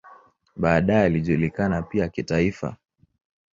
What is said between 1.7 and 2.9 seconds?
pia kitaifa.